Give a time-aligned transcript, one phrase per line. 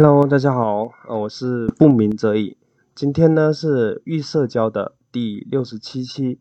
[0.00, 2.56] Hello，大家好，呃，我是不鸣则已。
[2.94, 6.38] 今天呢是预社交的第六十七期，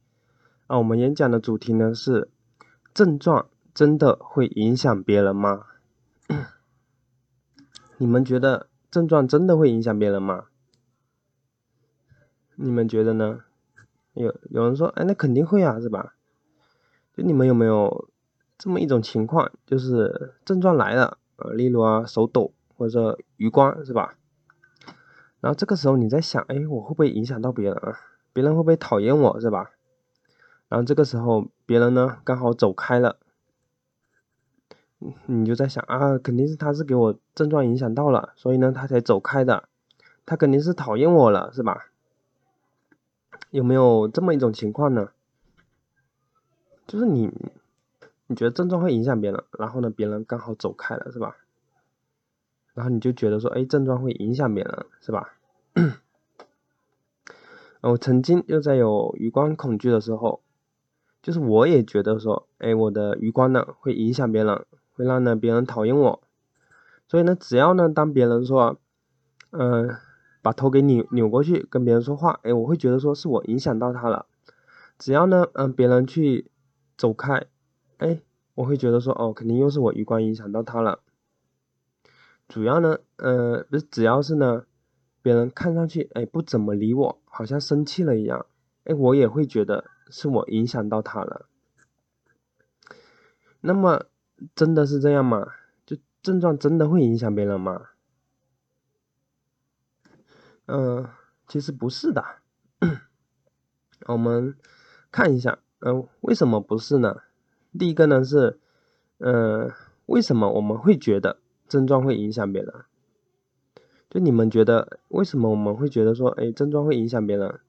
[0.67, 2.30] 啊，我们演讲的主题呢是
[2.93, 5.64] 症状真的会影响别人吗？
[7.98, 10.44] 你们觉得症状真的会影响别人吗？
[12.58, 13.39] 你们觉得呢？
[14.14, 16.14] 有有人说，哎，那肯定会啊，是吧？
[17.16, 18.08] 就你们有没有
[18.55, 22.54] 这么一种情况，就是症状来了，呃，例如啊，手抖。
[22.78, 24.16] 或者余光是吧？
[25.40, 28.00] 然后这个时候你在想，哎，我会不会影响到别人啊？
[28.34, 29.72] 别人会不会讨厌我是吧？
[30.67, 33.17] 然后这个时候别人呢刚好走开了，
[35.26, 39.70] 你就在想啊，肯定是他是给我症状影响到了，所以呢他才走开的，
[40.25, 41.88] 他肯定是讨厌我了是吧？
[43.52, 45.09] 有没有这么一种情况呢？
[46.86, 47.31] 就是你
[48.28, 51.38] 你觉得症状会影响别人，然后呢别人刚好走开了是吧？
[52.77, 55.34] 然后你就觉得说，哎，症状会影响别人，是吧？
[57.81, 60.44] 我曾经就在有余光恐惧的时候，
[61.23, 66.22] 就是我也觉得说，哎，我的余光呢会影响别人，会让呢别人讨厌我。
[67.08, 68.78] 所以呢，只要呢当别人说，
[69.50, 69.95] 嗯，
[70.44, 74.28] 把头给扭扭过去跟别人说话，哎，我会觉得说是我影响到他了。
[75.00, 76.52] 只要呢，嗯，别人去
[76.95, 77.48] 走开，
[77.98, 78.22] 哎，
[78.53, 81.00] 我会觉得说，哦，肯定又是我余光影响到他了。
[82.48, 84.66] 主要呢，呃，不是，只要是呢，
[85.22, 88.45] 别人看上去，哎，不怎么理我，好像生气了一样，
[88.86, 91.48] 哎，我也会觉得是我影响到他了。
[93.59, 94.06] 那么，
[94.56, 95.54] 真的是这样吗？
[95.86, 97.89] 就症状真的会影响别人吗？
[100.67, 101.09] 嗯，
[101.48, 102.23] 其实不是的。
[104.08, 104.56] 我们
[105.11, 107.23] 看一下，嗯，为什么不是呢？
[107.78, 108.59] 第一个呢是，
[109.17, 109.70] 嗯，
[110.06, 111.39] 为什么我们会觉得？
[111.68, 112.73] 症状会影响别人，
[114.10, 117.60] 就你们觉得为什么我们会觉得说，哎，症状会影响别人？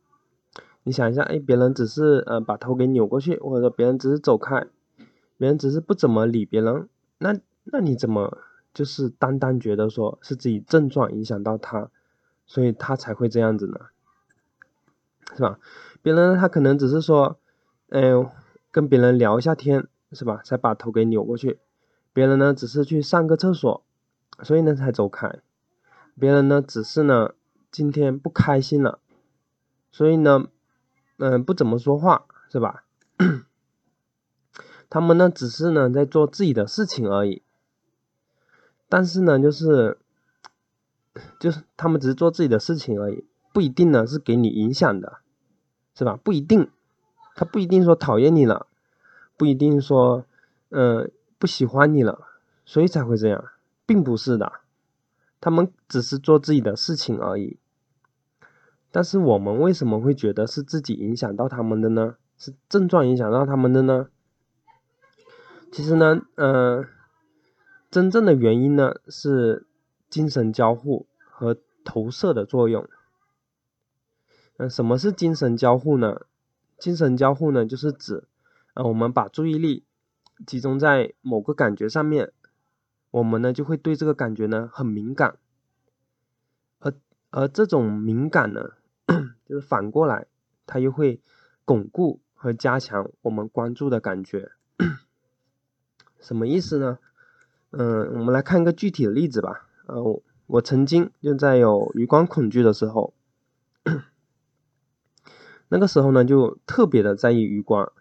[0.84, 4.66] 你想一下，哎，别人只是呃把头给扭过去，或者说别人只是走开，
[5.36, 6.88] 别人只是不怎么理别人，
[7.18, 8.38] 那那你怎么
[8.72, 11.90] 就是单单觉得说是自己症状影响到他，
[12.46, 13.78] 所以他才会这样子呢？
[15.34, 15.58] 是吧？
[16.00, 17.38] 别人他可能只是说，
[17.90, 18.00] 哎，
[18.70, 20.40] 跟别人聊一下天，是吧？
[20.42, 21.58] 才把头给扭过去，
[22.14, 23.82] 别人呢只是去上个厕所。
[24.42, 25.40] 所以呢才走开，
[26.18, 27.34] 别人呢只是呢
[27.70, 29.00] 今天不开心了，
[29.90, 30.48] 所以呢，
[31.18, 32.84] 嗯不怎么说话是吧？
[34.90, 37.42] 他们呢只是呢在做自己的事情而已，
[38.88, 39.98] 但是呢就是
[41.38, 45.18] 就是他们只是做自己的事情而已，不一定呢是给你影响的，
[45.94, 46.18] 是吧？
[46.22, 46.70] 不一定，
[47.34, 48.66] 他不一定说讨厌你了，
[49.36, 50.24] 不一定说
[50.70, 52.26] 嗯不喜欢你了，
[52.64, 53.44] 所以才会这样。
[53.88, 54.52] 并不是的，
[55.40, 57.58] 他们只是做自己的事情而已。
[58.90, 62.16] 但是我们为什么会觉得是自己影响到他们的呢？
[62.36, 64.08] 是症状影响到他们的呢？
[65.72, 66.86] 其实呢，嗯，
[67.90, 69.66] 真正的原因呢是
[70.10, 72.86] 精神交互和投射的作用。
[74.58, 76.26] 嗯，什么是精神交互呢？
[76.76, 78.28] 精神交互呢，就是指，
[78.74, 79.86] 呃，我们把注意力
[80.46, 82.34] 集中在某个感觉上面。
[83.10, 85.38] 我们呢就会对这个感觉呢很敏感，
[86.78, 86.92] 而
[87.30, 88.72] 而这种敏感呢，
[89.44, 90.26] 就是反过来，
[90.66, 91.20] 它又会
[91.64, 94.52] 巩固和加强我们关注的感觉。
[96.20, 96.98] 什么意思呢？
[97.70, 99.68] 嗯，我们来看一个具体的例子吧。
[99.86, 103.14] 呃，我曾经就在有余光恐惧的时候，
[105.68, 107.92] 那个时候呢就特别的在意余光，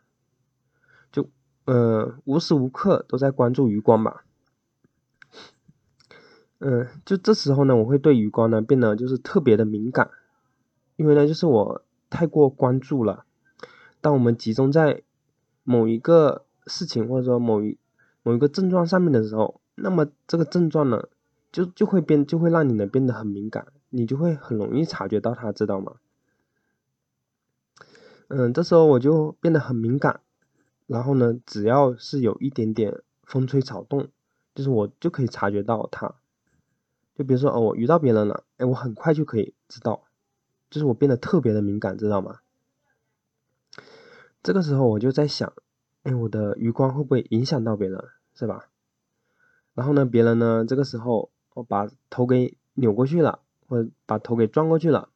[1.12, 1.30] 就
[1.66, 4.26] 呃无时无刻都在关注余光吧。
[6.60, 10.10] 嗯，就这时候呢，我会对余光呢变得就是特别的敏感，
[10.96, 13.26] 因为呢，就是我太过关注了。
[14.02, 15.04] 当我们集中在
[15.64, 17.78] 某一个事情或者说某一
[18.24, 21.08] 某一个症状上面的时候，那么这个症状呢，
[21.52, 25.98] 就就会变，就会让你呢变得很敏感，你就会很容易察觉到它，知道吗？
[28.30, 30.22] 嗯，这时候我就变得很敏感，
[30.88, 34.08] 然后呢，只要是有一点点风吹草动，
[34.56, 36.16] 就是我就可以察觉到它。
[37.18, 40.04] 就比如说哦，我遇到别人了，哎，我很快就可以知道，
[40.70, 42.42] 就是我变得特别的敏感，知道吗？
[44.44, 45.52] 这个时候我就在想，
[46.04, 48.00] 哎，我的余光会不会影响到别人，
[48.36, 48.68] 是吧？
[49.74, 55.10] 然后呢，别人呢，这个时候我把头给扭过去了，或者把头给转过去了，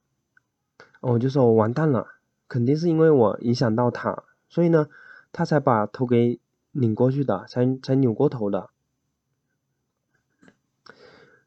[1.01, 2.07] 我就说我完蛋了，
[2.47, 4.87] 肯定是因为我影响到他，所以呢，
[5.31, 6.39] 他才把头给
[6.71, 8.70] 拧过去的，才才扭过头的。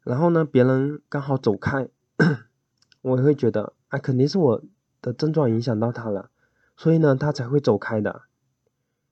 [0.05, 1.89] 然后呢，别人刚好走开，
[3.01, 4.61] 我也会觉得，啊，肯定是我
[5.01, 6.29] 的症状影响到他了，
[6.77, 8.21] 所以呢，他才会走开的，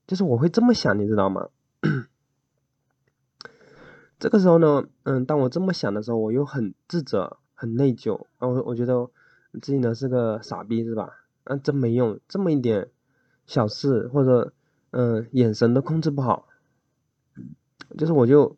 [0.05, 1.49] 就是我会这么想，你知道吗？
[4.19, 9.09] 这个时候呢，嗯，当我这么想的时候，我又很自责，很内疚，啊，我我觉得
[9.53, 11.09] 自己呢是个傻逼，是吧？
[11.45, 12.91] 啊，真没用，这么一点
[13.47, 14.53] 小事或者，
[14.91, 16.47] 嗯，眼神都控制不好，
[17.97, 18.57] 就是我就，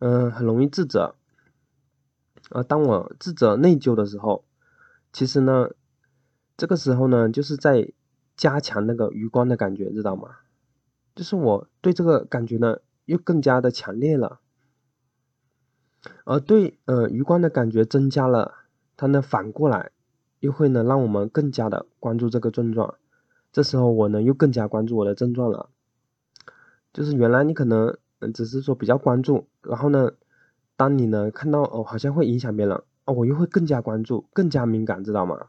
[0.00, 1.14] 嗯，很容易自责。
[2.48, 4.44] 啊，当我自责内疚的时候，
[5.12, 5.70] 其实呢，
[6.56, 7.92] 这个时候呢，就是在
[8.36, 10.36] 加强那个余光的感觉，知道吗？
[11.14, 14.40] 就是我对这个感觉呢，又更加的强烈了。
[16.24, 18.54] 而对，呃，余光的感觉增加了，
[18.96, 19.90] 它呢反过来，
[20.38, 22.94] 又会呢让我们更加的关注这个症状。
[23.52, 25.68] 这时候我呢又更加关注我的症状了。
[26.92, 27.98] 就是原来你可能，
[28.32, 30.12] 只是说比较关注，然后呢，
[30.80, 32.74] 当你呢看到哦好像会影响别人，
[33.04, 35.48] 哦我又会更加关注，更加敏感，知道吗？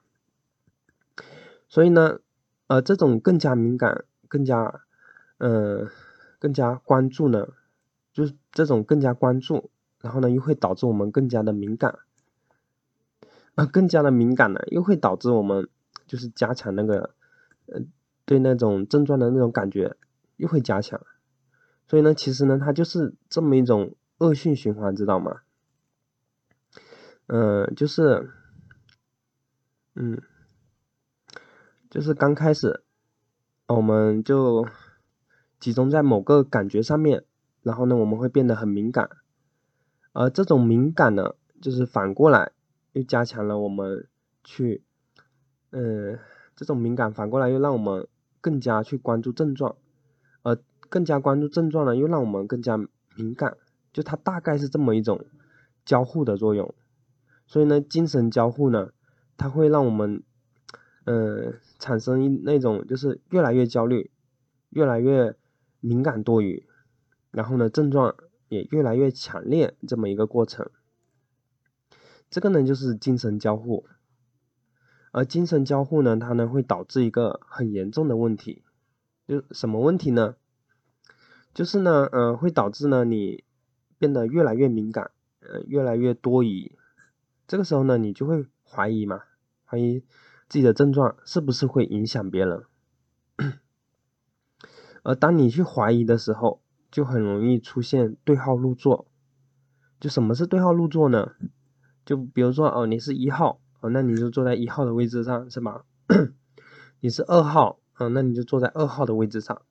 [1.69, 2.19] 所以呢，
[2.67, 4.81] 呃，这种更加敏感、更加，
[5.37, 5.87] 嗯，
[6.37, 7.47] 更加关注呢，
[8.11, 9.69] 就是这种更加关注。
[10.01, 11.99] 然后呢，又会导致我们更加的敏感，
[13.55, 15.69] 啊，更加的敏感呢，又会导致我们
[16.07, 17.11] 就是加强那个，
[17.67, 17.79] 呃，
[18.25, 19.95] 对那种症状的那种感觉
[20.35, 20.99] 又会加强，
[21.87, 25.41] 所以呢，其实呢，它就是这么一种恶性循环，知道吗？
[27.25, 28.29] 嗯，就是，
[29.95, 30.21] 嗯，
[31.89, 32.83] 就是刚开始，
[33.67, 34.67] 我们就
[35.59, 37.25] 集中在某个感觉上面，
[37.63, 39.09] 然后呢，我们会变得很敏感。
[40.13, 42.51] 而这种敏感呢，就是反过来
[42.93, 44.07] 又加强了我们
[44.43, 44.83] 去，
[45.71, 46.19] 嗯，
[46.55, 48.07] 这种敏感反过来又让我们
[48.39, 49.75] 更加去关注症状，
[50.43, 50.57] 而
[50.89, 52.77] 更加关注症状呢，又让我们更加
[53.15, 53.57] 敏感，
[53.91, 55.25] 就它大概是这么一种
[55.85, 56.73] 交互的作用。
[57.45, 58.91] 所以呢，精神交互呢，
[59.37, 60.23] 它会让我们，
[61.05, 64.11] 嗯，产生一那种就是越来越焦虑，
[64.69, 65.35] 越来越
[65.79, 66.67] 敏感多余，
[67.31, 68.15] 然后呢，症状。
[68.51, 70.69] 也越来越强烈，这么一个过程。
[72.29, 73.87] 这个呢，就是精神交互。
[75.13, 78.65] 而精神交互呢，它呢会导致一个很严重的问题，
[79.25, 80.35] 就什么问题呢？
[81.53, 83.45] 就是呢，呃，会导致呢你
[84.01, 85.11] 变得越来越敏感，
[85.41, 86.75] 呃，越来越多疑。
[87.47, 89.21] 这个时候呢，你就会怀疑嘛，
[89.63, 89.99] 怀疑
[90.49, 92.63] 自己的症状是不是会影响别人。
[95.03, 99.05] 而当你去怀疑的时候，就很容易出现对号入座。
[99.99, 101.33] 就什么是对号入座呢？
[102.03, 105.85] 就比如说哦，你是一号哦，那你就坐在一号的位置上，是吧？
[107.01, 109.61] 你是二号啊，那你就坐在二号的位置上。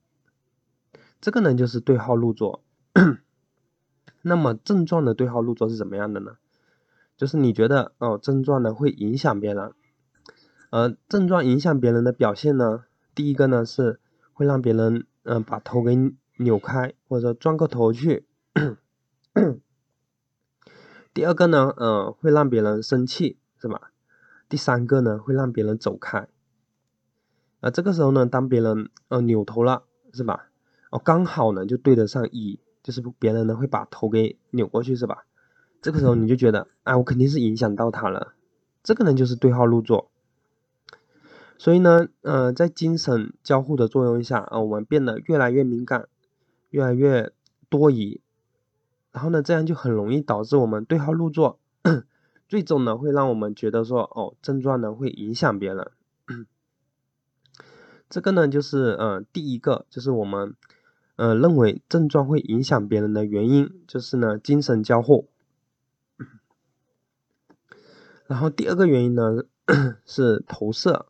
[1.20, 2.62] 这个呢就是对号入座。
[4.22, 6.36] 那么症状的对号入座是怎么样的呢？
[7.16, 9.72] 就是你觉得哦，症状呢会影响别人，
[10.70, 12.84] 而症状影响别人的表现呢，
[13.14, 14.00] 第一个呢是
[14.32, 16.14] 会让别人嗯把头给。
[16.42, 18.24] 扭开或者转过头去。
[21.12, 23.92] 第二个呢，呃，会让别人生气，是吧？
[24.48, 26.28] 第三个呢，会让别人走开。
[27.60, 29.82] 啊，这个时候呢，当别人呃扭头了，
[30.14, 30.48] 是吧？
[30.90, 35.26] 哦，刚好呢就对得上一，就是别人呢会把头给扭过去，是吧？
[35.82, 38.34] 这个时候你就觉得，哎，我肯定是影响到他了。
[38.82, 40.10] 这个呢就是对号入座。
[41.58, 46.08] 所以呢，呃，在精神交互的作用下，啊，我们变得越来越敏感。
[46.70, 47.32] 越来越
[47.68, 48.20] 多疑，
[49.10, 51.58] 然后呢，这样就很容易导致我们对号入座，
[52.46, 55.90] 最终呢会让我们觉得说，哦，症状呢会影响别人。
[58.08, 60.54] 这个呢就是呃第一个，就是我们
[61.20, 65.28] 呃认为症状会影响别人的原因，就是呢精神交互。
[68.26, 69.44] 然后第二个原因呢
[70.06, 71.06] 是投射。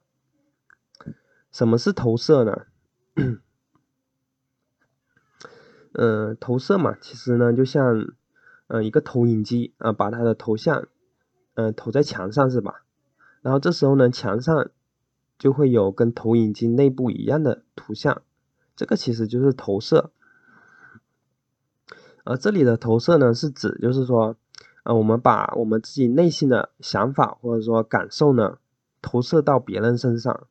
[1.53, 2.67] 什么是投射呢？
[5.93, 8.15] 嗯，投射嘛，其实呢，就像，
[8.67, 10.89] 嗯，一个投影机啊，把它的头像，
[11.55, 12.85] 嗯，投在墙上是吧？
[13.43, 14.71] 然后这时候呢，墙上
[15.39, 18.23] 就会有跟投影机内部一样的图像，
[18.81, 20.11] 这个其实就是投射。
[22.25, 24.37] 而这里的投射呢，是指就是说，
[24.85, 28.57] 呃，我们把我们自己内心的想法或者说感受呢，
[29.03, 30.47] 投射到别人身上，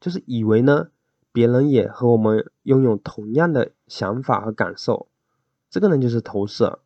[0.00, 0.90] 就是以为呢。
[1.32, 5.08] 别人也和我们拥有同样的想法和感受，
[5.70, 6.80] 这个呢就是投射。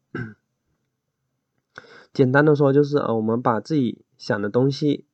[2.12, 5.05] 简单的说就是呃，我们把自己想的东西，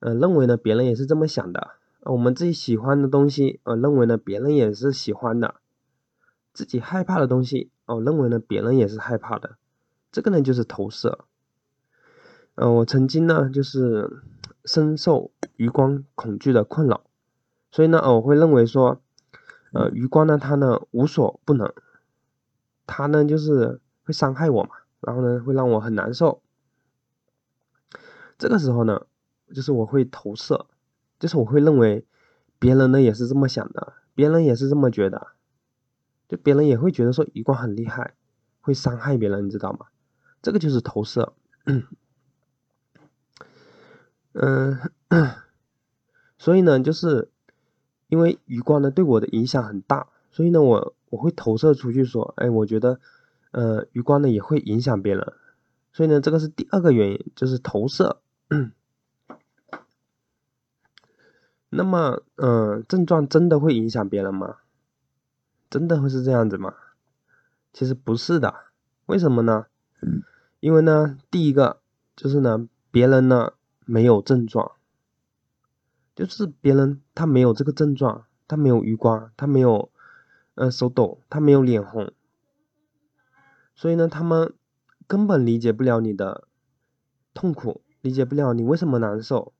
[0.00, 1.70] 呃，认为呢别人也是这么想的；
[2.02, 5.56] 我们自己喜欢的东西，呃，认为呢别人也是喜欢的；
[6.52, 9.56] 自己害怕的东西，哦，认为呢别人也是害怕的。
[10.10, 11.26] 这个呢就是投射。
[12.54, 14.22] 嗯，我曾经呢就是
[14.64, 17.02] 深受余光恐惧的困扰，
[17.70, 19.00] 所以呢，我会认为说，
[19.72, 21.72] 呃，余光呢它呢无所不能，
[22.86, 26.42] 它呢就是会伤害我嘛，然后呢会让我很难受。
[28.38, 29.06] 这个时候呢，
[29.54, 30.66] 就是我会投射，
[31.20, 32.04] 就是我会认为
[32.58, 35.28] 别人呢也是这么想的，别人也是这么觉得，
[36.28, 38.14] 就别人也会觉得说余光很厉害，
[38.60, 39.86] 会伤害别人，你知道吗？
[40.42, 41.34] 这个就是投射。
[44.32, 44.78] 嗯，
[46.38, 47.30] 所以呢，就是
[48.08, 52.98] 因为余光呢对我的影响很大，所以呢，我我会投射出去说，哎，我觉得，
[53.50, 55.34] 呃，余光呢也会影响别人，
[55.92, 58.22] 所以呢，这个是第二个原因，就是投射。
[61.70, 64.58] 那么，嗯，症状真的会影响别人吗？
[65.70, 66.74] 真的会是这样子吗？
[67.72, 68.54] 其实不是的，
[69.06, 69.66] 为什么呢？
[70.60, 71.80] 因为呢，第一个
[72.14, 73.54] 就是呢，别人呢。
[73.86, 74.70] 没有症状，
[76.14, 79.90] 就是别人他没有这个症状，他没有余光，他没有，
[80.54, 82.12] 呃，手抖，他没有脸红，
[83.74, 84.54] 所以呢，他们
[85.08, 86.46] 根本理解不了你的
[87.34, 89.52] 痛苦，理解不了你为什么难受，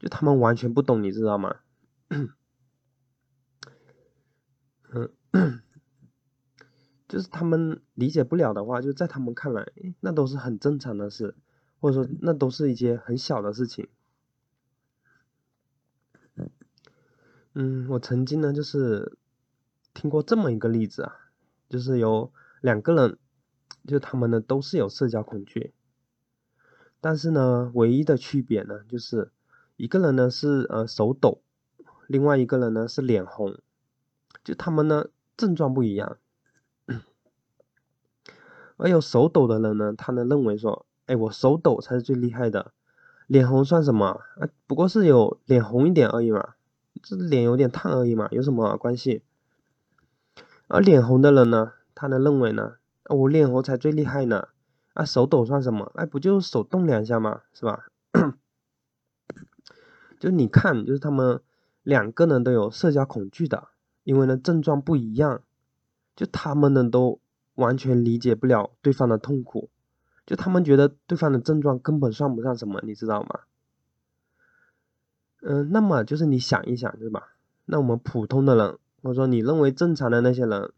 [0.00, 1.60] 就他们完全不懂，你知道吗？
[5.30, 5.62] 嗯，
[7.06, 11.36] 就是他们理解不了的话，就在他们看来，那都是很正常的事。
[11.78, 13.88] 或者说，那都是一些很小的事情。
[17.54, 19.16] 嗯，我曾经呢，就是
[19.94, 21.16] 听过这么一个例子啊，
[21.70, 23.18] 就是有两个人，
[23.86, 25.72] 就他们呢都是有社交恐惧，
[27.00, 29.32] 但是呢，唯一的区别呢，就是
[29.80, 31.40] 一个人呢是呃手抖，
[32.06, 33.56] 另外一个人呢是脸红，
[34.44, 35.06] 就他们呢
[35.38, 36.18] 症状不一样。
[38.76, 40.84] 而有手抖的人呢，他呢认为说。
[41.06, 42.72] 哎，我手抖才是最厉害的，
[43.26, 44.20] 脸红算什么？
[44.36, 46.54] 啊，不过是有脸红一点而已嘛，
[47.02, 49.24] 这脸有点烫而已嘛，有什么关系？
[50.68, 52.74] 而脸红的人呢，他呢认为呢，
[53.08, 54.48] 我脸红才最厉害呢，
[54.92, 55.90] 啊，手抖算什么？
[55.96, 57.40] 哎，不就手动两下吗？
[57.52, 57.86] 是吧？
[60.20, 61.40] 就你看，就是他们
[61.82, 63.68] 两个人都有社交恐惧的，
[64.04, 65.42] 因为呢症状不一样，
[66.14, 67.18] 就他们呢都
[67.54, 69.70] 完全理解不了对方的痛苦。
[70.26, 73.40] 就他们觉得对方的症状根本算不上什么，你知道吗？
[75.42, 77.32] 嗯，那么就是你想一想，对吧？
[77.64, 80.70] 那我们普通的人，或者说你认为正常的那些人，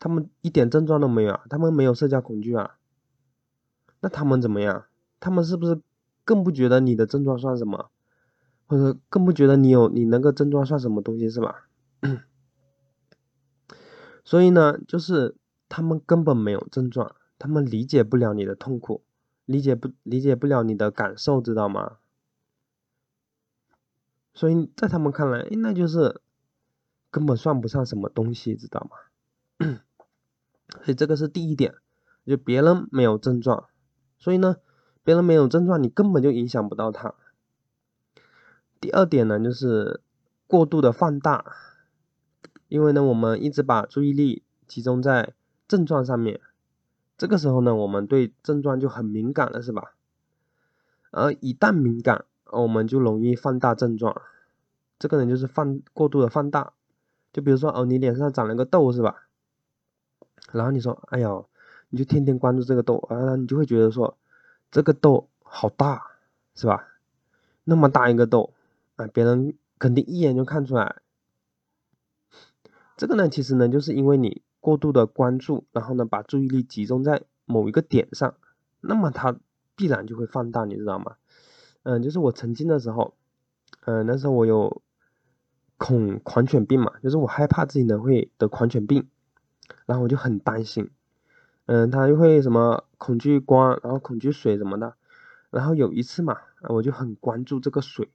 [0.00, 2.76] 他们一点症状都没有啊，他们没有社交恐惧啊，
[4.00, 4.86] 那他们怎么样？
[5.20, 5.80] 他们是不是
[6.24, 7.90] 更不觉得你的症状算什么？
[8.74, 11.68] 或者更不觉得你有你那个症状算什么东西，是吧？
[14.24, 15.36] 所以呢，就是
[15.68, 17.14] 他们根本没有症状。
[17.38, 19.04] 他们理解不了你的痛苦，
[19.44, 21.98] 理解不理解不了你的感受，知道吗？
[24.32, 26.20] 所以在他们看来，那就是
[27.12, 29.78] 根本算不上什么东西，知道吗？
[30.82, 31.76] 所以这个是第一点，
[32.26, 33.68] 就别人没有症状，
[34.18, 34.56] 所以呢，
[35.04, 37.14] 别人没有症状，你根本就影响不到他。
[38.84, 40.02] 第二点呢，就是
[40.46, 41.56] 过度的放大，
[42.68, 45.32] 因为呢，我们一直把注意力集中在
[45.66, 46.38] 症状上面。
[47.16, 49.94] 这个时候呢，我们对症状就很敏感了，是吧？
[51.12, 54.20] 而一旦敏感，我们就容易放大症状。
[54.98, 56.74] 这个人就是放过度的放大。
[57.32, 59.28] 就比如说，哦，你脸上长了个痘，是吧？
[60.52, 61.30] 然后你说，哎呀，
[61.88, 64.18] 你就天天关注这个痘，啊，你就会觉得说，
[64.70, 66.02] 这个痘好大，
[66.54, 66.86] 是吧？
[67.64, 68.52] 那么大一个痘，
[68.96, 70.96] 啊，别人肯定一眼就看出来。
[72.96, 74.42] 这个呢，其实呢，就是因为你。
[74.64, 78.34] 过度的关注，然后呢，把注意力集中在某一个点上，
[78.80, 79.36] 那么它
[79.76, 81.16] 必然就会放大，你知道吗？
[81.82, 83.14] 嗯，就是我曾经的时候，
[83.84, 84.80] 嗯，那时候我有
[85.76, 89.06] 恐狂犬病嘛，就是我害怕自己呢会得狂犬病，
[89.84, 90.90] 然后我就很担心，
[91.66, 94.96] 嗯，他又会什么恐惧光，然后恐惧水什么的，
[95.50, 96.38] 然后有一次嘛，
[96.70, 98.10] 我就很关注这个水，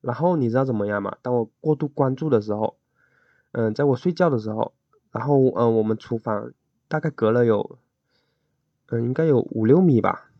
[0.00, 1.16] 然后你知道怎么样吗？
[1.22, 2.76] 当我过度关注的时候，
[3.52, 4.72] 嗯，在我睡觉的时候。
[5.12, 6.52] 然后，嗯，我们厨房
[6.86, 7.80] 大概隔了有，
[8.90, 10.30] 嗯，应该有五六米吧，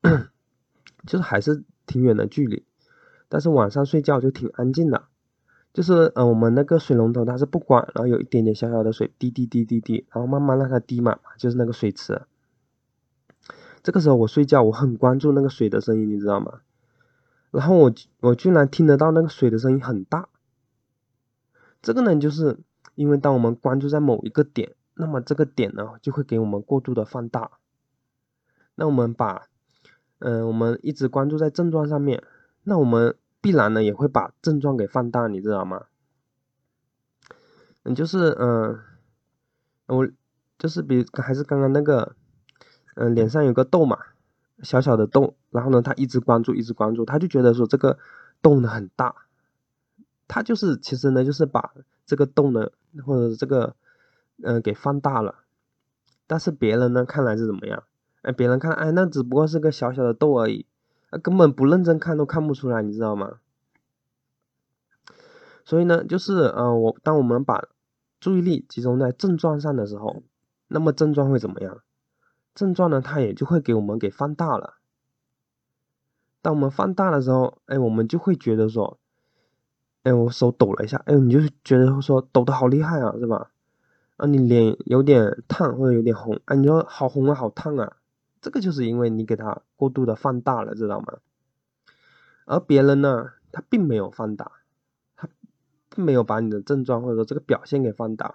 [1.06, 2.64] 就是还是挺远的距离。
[3.28, 5.08] 但是晚上睡觉就挺安静的，
[5.74, 12.22] 就是，嗯，我们那个水龙头它是不关，然后有一点点小小的水滴滴滴滴滴，然后慢慢让它滴满嘛，就是那个水池。
[13.82, 16.60] 这个时候我睡觉，我很关注那个水的声音，你知道吗？
[17.50, 20.28] 然后我我居然听得到那个水的声音很大。
[21.82, 22.58] 这个呢，就是。
[22.94, 27.60] 因为当我们关注在某一个点，那么这个点呢就会给我们过度的放大。
[28.74, 29.46] 那我们把
[30.18, 32.24] 嗯，我们一直关注在症状上面，
[32.64, 35.86] 那我们必然呢也会把症状给放大，你知道吗？
[37.84, 38.80] 嗯，就是嗯，
[39.86, 40.08] 我
[40.58, 42.16] 就是比还是刚刚那个，
[42.96, 43.96] 嗯，脸上有个痘嘛，
[44.62, 47.98] 小小的洞，然后呢，他一直关注，一直关注，他就觉得说这个
[48.42, 49.14] 洞呢很大，
[50.26, 51.72] 他就是其实呢就是把
[52.06, 52.70] 这个洞呢
[53.04, 53.76] 或者这个
[54.42, 55.36] 嗯给放大了，
[56.26, 57.84] 但是别人呢看来是怎么样？
[58.22, 60.66] 哎，别人看哎那只不过是个小小的洞而已，
[61.22, 63.38] 根本不认真看都看不出来，你知道吗？
[65.64, 67.68] 所以呢，就是呃我当我们把
[68.18, 70.22] 注意力集中在症状上的时候，
[70.66, 71.80] 那么症状会怎么样？
[72.58, 74.74] 症状呢，它也就会给我们给放大了。
[76.42, 78.98] 当我们放大的时候，哎，我们就会觉得说，
[80.02, 83.52] 哎，我手抖了一下，哎，你就觉得说抖得好厉害啊，是吧？
[84.16, 87.96] 啊，你脸有点烫或者有点红，啊，你说好红啊，好烫啊，
[88.40, 91.18] 这个就是因为你给它过度的放大了，知道吗？
[92.44, 94.50] 而别人呢，他并没有放大。
[95.14, 95.28] 他
[95.90, 98.34] 并没有把你的症状或者说这个表现给放大，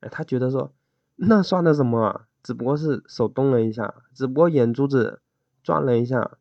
[0.00, 0.72] 哎，他觉得说
[1.14, 2.26] 那算得什么啊？
[2.42, 5.20] 只不过是手动了一下，只不过眼珠子
[5.62, 6.38] 转了一下，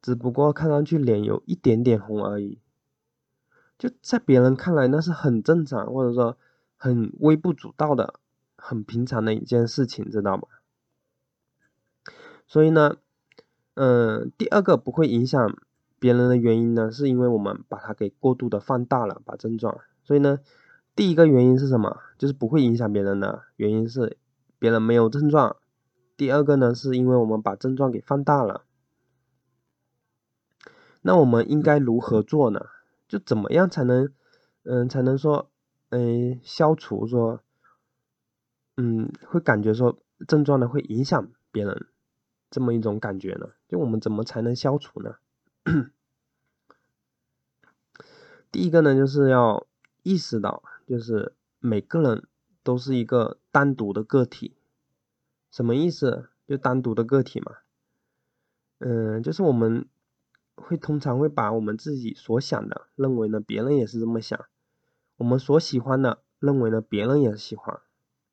[0.00, 2.58] 只不过看上去脸有一点点红而已，
[3.78, 6.38] 就在别人看来那是很正常或者说
[6.76, 8.14] 很微不足道的、
[8.56, 10.42] 很平常的一件事情，知道吗？
[12.46, 12.96] 所以呢，
[13.74, 15.56] 嗯，第二个不会影响。
[16.02, 19.80] 别人的原因呢，是因为我们把它给过度的放大了，把症状。
[20.02, 20.38] 所以呢，
[20.96, 21.98] 第一个原因是什么？
[22.16, 24.16] 就是不会影响别人的原因是
[24.60, 25.56] 别人没有症状。
[26.16, 28.64] 第二个呢，是因为我们把症状给放大了。
[31.00, 32.66] 那我们应该如何做呢？
[33.08, 34.12] 就怎么样才能，
[34.62, 35.50] 嗯，才能说，
[35.88, 37.42] 嗯，消除说，
[38.76, 39.98] 嗯，会感觉说
[40.28, 41.88] 症状呢会影响别人
[42.50, 43.48] 这么一种感觉呢？
[43.66, 45.16] 就我们怎么才能消除呢？
[48.52, 49.66] 第一个呢，就是要
[50.02, 52.28] 意识到，就是每个人
[52.62, 54.56] 都是一个单独的个体。
[55.50, 56.30] 什么意思？
[56.46, 57.56] 就单独的个体嘛。
[58.78, 59.88] 嗯，就是我们
[60.54, 64.46] 会通常会把我们自己所想的认为呢，别人也是这么想；
[65.16, 67.80] 我们所喜欢的认为呢，别人也喜欢。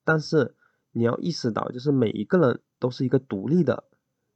[0.03, 0.56] 但是
[0.91, 3.84] 你要意识到，就是每一个人都是一个独立的、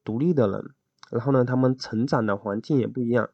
[0.03, 0.73] 独立的人。
[1.09, 3.31] 然后呢，他们成长的环境也不一样，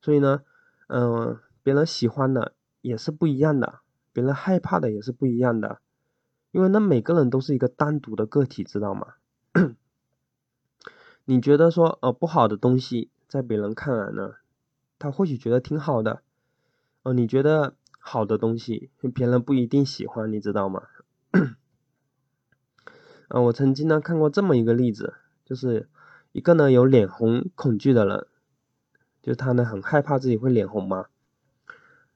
[0.00, 0.42] 所以呢，
[0.86, 3.80] 嗯，别人喜欢的也是不一样的，
[4.12, 5.80] 别人害怕的也是不一样的，
[6.50, 9.14] 因为那每个人都是一个单独的个体，知道吗？
[11.24, 14.34] 你觉得说呃不好的东西，在别人看来呢，
[14.98, 16.22] 他或许觉得挺好的，
[17.02, 20.84] 哦，你觉得好的东西，别人不一定喜欢，你知道吗？
[23.28, 25.88] 啊，我曾经呢看过这么一个例子，就是。
[26.32, 28.26] 一个呢有脸红恐惧的人，
[29.22, 31.06] 就他呢很害怕自己会脸红嘛。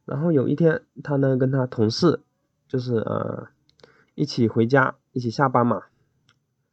[0.04, 2.20] 然后有一天，他呢跟他同事，
[2.68, 3.48] 就是呃
[4.14, 5.84] 一起回家，一起下班嘛。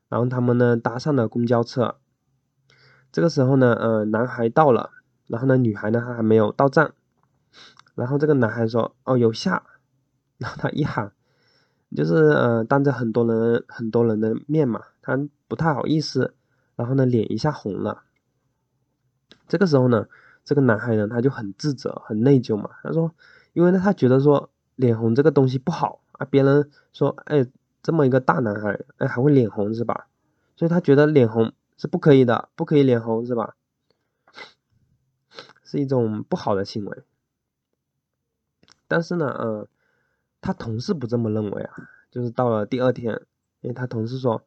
[0.08, 1.96] 然后他们呢搭上了公交车。
[3.12, 4.92] 这个时候呢，呃男孩到了，
[5.28, 6.94] 然后呢女孩呢她还没有到站。
[7.96, 9.64] 然后这个男孩说：“哦有下。
[10.38, 11.12] ”然后他一喊，
[11.96, 16.34] 就是呃当着很多人很多人的面嘛，他不太好意思。
[16.76, 18.04] 然后呢，脸一下红了。
[19.48, 20.08] 这个时候呢，
[20.46, 22.70] 这个男孩呢，他就很自责、很内疚嘛。
[22.84, 23.14] 他说，
[23.54, 26.28] 因为呢，他觉得说脸红这个东西不好啊。
[26.30, 27.48] 别人说，哎，
[27.82, 30.08] 这么一个大男孩，哎，还会脸红是吧？
[30.56, 33.56] 所以他觉得脸红是不可以的，不可以脸红是吧？
[35.64, 37.04] 是一种不好的行为。
[38.88, 39.68] 但是呢，嗯，
[40.42, 41.90] 他同事不这么认为啊。
[42.12, 43.26] 就是到了第二天，
[43.62, 44.44] 因为他同事说。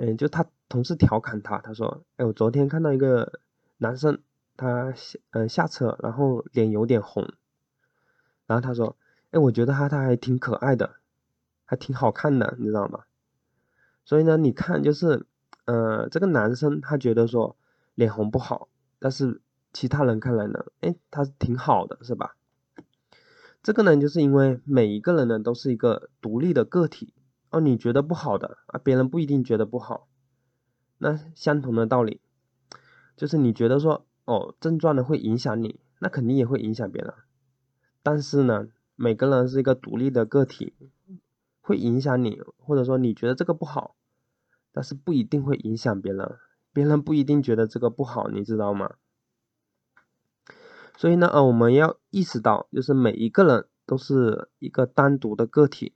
[0.00, 3.40] 嗯，就他同事调侃他，他说：“哎，我昨天看到一个
[3.78, 4.20] 男生，
[4.56, 7.32] 他下嗯下车，然后脸有点红。
[8.46, 8.94] 然后他说：，
[9.32, 10.97] 哎，我觉得他他还挺可爱的，
[11.68, 13.04] 还挺好看的，你知道吗？
[14.06, 15.26] 所以呢，你看，就是
[15.66, 17.56] 呃，这个男生他觉得说
[17.94, 19.42] 脸红不好，但是
[19.74, 22.36] 其他人看来呢，哎，他挺好的，是吧？
[23.62, 27.12] 这个呢，就是因为每一个人呢都是一个独立的个体。”
[27.50, 30.08] 哦，你觉得不好的啊，别人不一定觉得不好。
[30.98, 32.20] 那相同的道理，
[33.14, 37.12] 就是你觉得说哦，症状呢会影响你，那肯定也会影响别人。
[38.02, 40.74] 但是呢，每个人是一个独立的个体，
[41.68, 43.94] 会影响你，或者说你觉得这个不好，
[44.72, 46.38] 但是不一定会影响别人，
[46.72, 48.94] 别人不一定觉得这个不好，你知道吗？
[50.96, 55.92] 所以呢，呃，我们要意识到，就是每一个人都是一个单独的个体。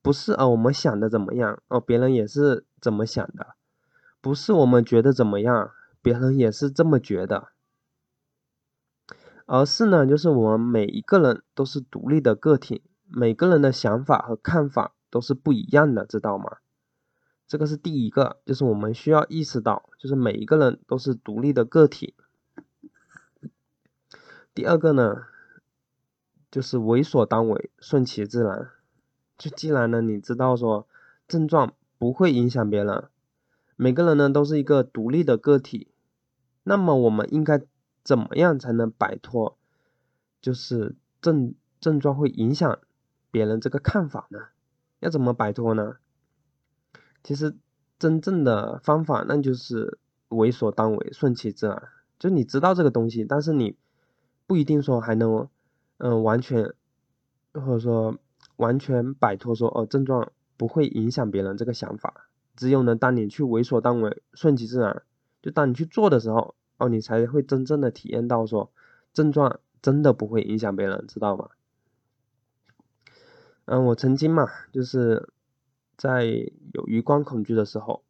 [0.00, 3.54] 不是啊，我们想的怎么样哦，别人也是怎么想的。
[4.22, 7.48] 不是我们觉得怎么样，别人也是这么觉得，
[9.44, 16.58] 而是呢，就是我们每一个人都是独立的个体，每个人的想法和看法都是不一样的，知道吗？
[17.46, 22.14] 这个是第一个，就是我们需要意识到，就是每一个人都是独立的个体。
[24.52, 25.26] 第二个呢，
[26.50, 28.70] 就是为所当为，顺其自然。
[29.38, 30.88] 就既然呢，你知道说
[31.28, 33.08] 症状不会影响别人，
[33.76, 35.92] 每个人呢都是一个独立的个体，
[36.64, 37.62] 那么我们应该
[38.02, 39.56] 怎么样才能摆脱，
[40.40, 42.78] 就是症症状会影响
[43.36, 44.38] 别人这个看法呢？
[45.00, 45.96] 要怎么摆脱呢？
[47.22, 47.54] 其实
[47.98, 49.98] 真正的方法，那就是
[50.30, 51.82] 为所当为，顺其自然。
[52.18, 53.76] 就你知道这个东西，但是你
[54.46, 55.50] 不一定说还能，
[55.98, 56.72] 嗯，完全
[57.52, 58.16] 或者说
[58.56, 62.30] 完全摆脱说哦症状不会影响别人这个想法。
[62.56, 65.02] 只有呢，当你去为所当为，顺其自然，
[65.42, 68.72] 就当你去做的时候，哦，你才会真正的体验到说
[69.12, 71.50] 症状真的不会影响别人，知道吗？
[73.66, 75.28] 嗯，我曾经嘛，就是。
[75.98, 76.26] 在
[76.74, 78.04] 有余光恐惧的时候，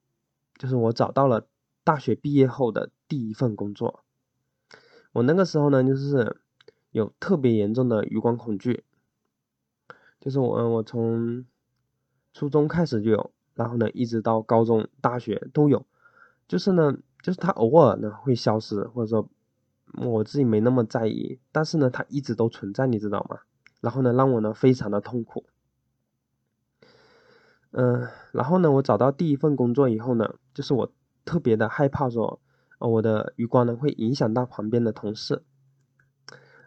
[0.58, 1.46] 就是我找到了
[1.84, 4.02] 大学毕业后的第一份工作。
[5.12, 6.40] 我那个时候呢，就是
[6.90, 8.82] 有特别严重的余光恐惧，
[10.18, 11.44] 就是我我从
[12.32, 15.86] 初中开始就有，然后呢一直到高中、大学都有。
[16.48, 19.28] 就是呢，就是它偶尔呢会消失，或者说
[20.04, 23.38] 我自己没那么在意，但是呢它一直都存在，你知道吗？
[23.86, 25.46] 然后呢让我呢非常的痛苦。
[27.70, 30.92] 嗯，然后呢，我找到第一份工作以后呢，就是我
[31.24, 32.40] 特别的害怕说，
[32.80, 35.44] 呃，我的余光呢会影响到旁边的同事。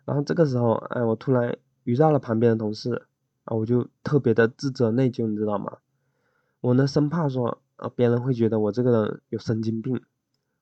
[0.05, 3.07] 然后这个时候，哎，我突然遇到了旁边的同事，
[3.43, 5.79] 啊，我就特别的自责内疚，你知道吗？
[6.61, 10.01] 我呢生怕说，呃，别人会觉得我这个人有神经病，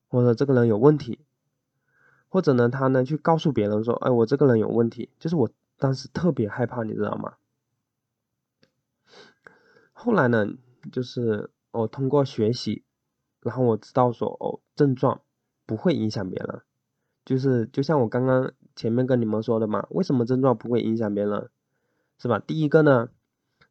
[0.07, 1.19] 或者这个人有问题，
[2.29, 7.35] 或者呢他呢去告诉别人说，哎，我这个人有问题，就是我当时特别害怕，你知道吗？
[9.93, 10.47] 后来呢，
[10.91, 12.83] 就是我通过学习，
[13.41, 15.21] 然后我知道说哦，症状
[15.65, 16.61] 不会影响别人，
[17.25, 21.49] 就是就像我刚刚前面跟你们说的嘛，为什么症状不会影响别人，
[22.19, 22.39] 是吧？
[22.39, 23.09] 第一个呢，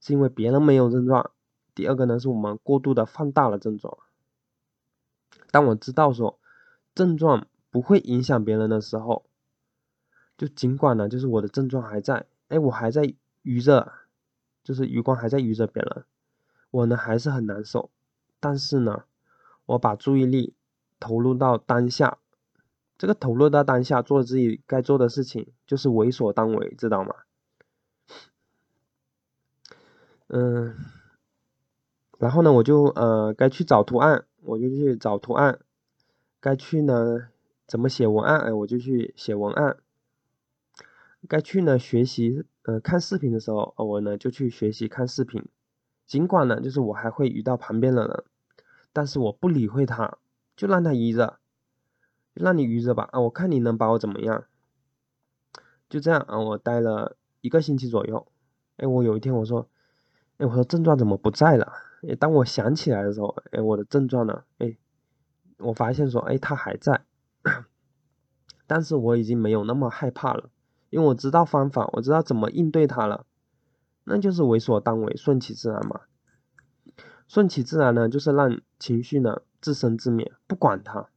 [0.00, 1.30] 是因为别人没有症状；
[1.74, 3.98] 第二个呢，是我们过度的放大了症状。
[5.50, 6.38] 当我知道说
[6.94, 9.25] 症状不会影响别人的时候，
[10.36, 13.92] 就尽管呢，就是我的症状还在，哎，我还在余热，
[14.62, 16.04] 就是余光还在余着别人。
[16.70, 17.90] 我呢还是很难受，
[18.38, 19.04] 但是呢，
[19.64, 20.54] 我把注意力
[21.00, 22.18] 投入到当下，
[22.98, 27.14] 这个投入到当下做自己该做的事情，就是为所当为，知道吗？
[30.28, 30.74] 嗯，
[32.18, 35.60] 然后呢，我就呃该去找图案，我就去找图案；
[36.40, 37.28] 该去呢
[37.66, 39.76] 怎么写文案，哎，我就去写文案；
[41.28, 45.44] 该去呢学习呃看视频的时候，我呢就去学习看视频。
[46.06, 48.24] 尽管呢，就是我还会遇到旁边的人，
[48.92, 50.18] 但是我不理会他，
[50.54, 51.38] 就让他愚着，
[52.32, 53.20] 让你愚着吧啊！
[53.20, 54.44] 我看你能把我怎么样？
[55.88, 58.26] 就这样啊，我待了一个星期左右。
[58.76, 59.68] 哎，我有一天我说，
[60.36, 61.72] 哎，我说症状怎么不在了？
[62.08, 64.44] 哎，当我想起来的时候，哎，我的症状呢？
[64.58, 64.76] 哎，
[65.58, 67.04] 我发现说，哎，他还在，
[68.68, 70.50] 但是我已经没有那么害怕了，
[70.90, 73.26] 因为我知道方法，我知道怎么应对他了。
[74.04, 76.02] 那就是为所当为，顺其自然嘛。
[77.26, 81.08] 顺其自然呢，就是让情绪呢自生自灭，不管它，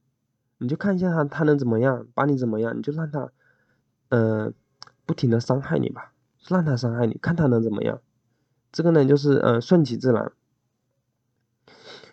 [0.57, 3.31] 你就看一下他，他能怎么样，把你怎么样，你就让他，
[4.09, 4.53] 嗯，
[5.05, 6.13] 不停的伤害你吧，
[6.47, 8.01] 让他伤害你，看他能怎么样。
[8.71, 10.31] 这个呢，就是嗯，顺其自然。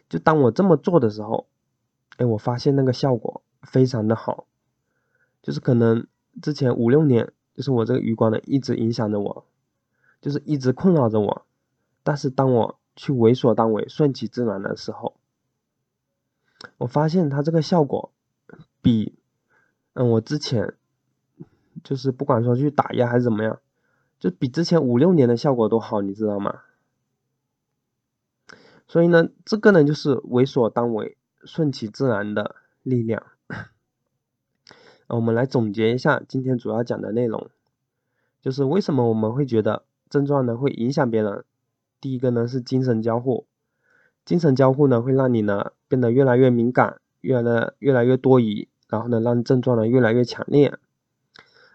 [0.08, 1.48] 就当我这么做的时候，
[2.18, 4.46] 哎，我发现那个效果非常的好，
[5.42, 6.06] 就是可能
[6.42, 9.44] 之前五六年，就是我这个余光呢一直影响着我。
[10.18, 11.46] 就是一直困扰着我，
[12.02, 15.14] 但是当我去为所当为、顺其自然的时候，
[16.78, 18.10] 我发现它这个效果
[18.80, 19.14] 比
[19.92, 20.74] 嗯我之前
[21.84, 23.60] 就是不管说去打压还是怎么样，
[24.18, 26.62] 就比之前五六年的效果都好，你知道吗？
[28.88, 33.26] 所以呢，这个呢就是为所当为、顺其自然的力量。
[35.08, 37.48] 我们来总结一下今天主要讲的内容，
[38.40, 39.84] 就是为什么我们会觉得。
[40.08, 41.44] 症状呢会影响别人。
[42.00, 43.44] 第一个呢是精神交互，
[44.24, 50.78] 精神交互呢会让你呢变得越来越敏感，越来越来越多疑，然后呢让症状呢越来越强烈。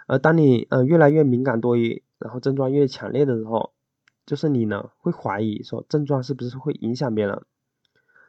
[0.07, 3.73] 而当你嗯越来越敏感多疑，然后症状越强烈的时候，
[4.25, 7.41] 就是你呢会怀疑说症状是不是会影响别人，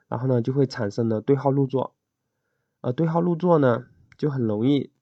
[0.08, 1.94] 然后呢就会产生了对号入座。
[2.80, 3.86] 而对号入座呢，
[4.22, 4.92] 就很容易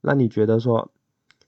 [0.00, 0.90] 让你觉得说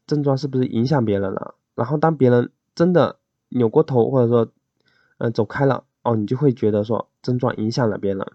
[0.06, 1.54] 症状是不是影响别人了。
[1.74, 4.52] 然后当别人真的扭过头或者说
[5.16, 8.26] 嗯走开了哦，你就会觉得说症状影响了别人。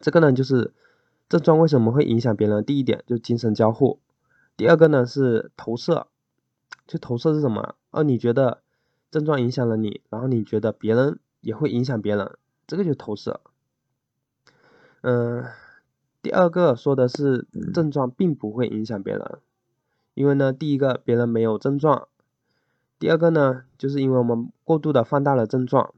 [0.00, 0.74] 这个呢就是
[1.28, 2.64] 症状为什么会影响别人？
[2.64, 4.00] 第一点就精神交互，
[4.56, 6.08] 第二个呢是投射。
[6.88, 7.76] 就投射是什么？
[7.92, 8.62] 哦，你觉得
[9.12, 13.40] 症状影响了你，然后你觉得别人也会影响别人，这个就投射。
[15.02, 15.44] 嗯，
[16.22, 19.38] 第二个说的是症状并不会影响别人，
[20.14, 22.08] 因为呢，第一个别人没有症状，
[22.98, 25.94] 第二个呢，就是因为我们过度的放大了症状。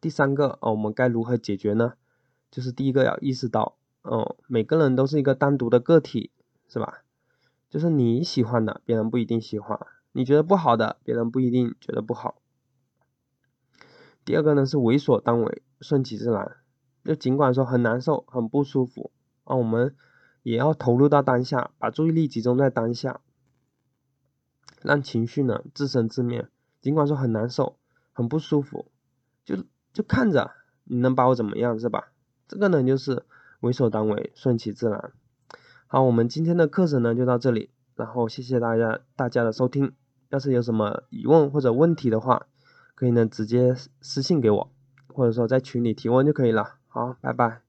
[0.00, 1.94] 第三个哦，我们该如何解决呢？
[2.50, 6.30] 就是第一个要意识到，哦，每个人都是一个单独的个体，
[6.68, 7.02] 是吧？
[7.68, 9.78] 就是你喜欢的，别人不一定喜欢；
[10.12, 12.40] 你觉得不好的，别人不一定觉得不好。
[14.24, 16.56] 第二个呢是为所当为，顺其自然。
[17.04, 19.10] 就尽管说很难受、很不舒服
[19.44, 19.94] 啊，我们
[20.42, 23.20] 也要投入到当下，把注意力集中在当下，
[24.82, 26.48] 让情绪呢自生自灭。
[26.80, 27.76] 尽管说很难受、
[28.12, 28.90] 很不舒服，
[29.44, 29.56] 就
[29.92, 30.52] 就看着
[30.84, 32.12] 你能把我怎么样，是吧？
[32.46, 33.24] 这个呢就是
[33.60, 35.12] 为所当为，顺其自然。
[35.86, 39.92] 好，我们今天的课程呢就到这里，然后谢谢大家大家的收听。
[40.28, 42.46] 要是有什么疑问或者问题的话，
[42.94, 44.72] 可以呢直接私信给我，
[45.08, 46.77] 或者说在群里提问就可以了。
[46.98, 47.67] 好，拜拜。